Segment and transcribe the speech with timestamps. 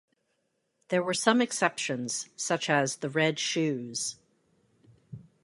[0.87, 4.15] There were some exceptions, such as "The Red Shoes".